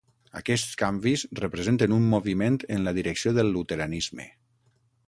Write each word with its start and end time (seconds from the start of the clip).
Aquests 0.39 0.71
canvis 0.81 1.25
representen 1.41 1.95
un 1.99 2.09
moviment 2.15 2.59
en 2.79 2.89
la 2.89 2.95
direcció 3.01 3.39
del 3.39 3.55
luteranisme. 3.59 4.29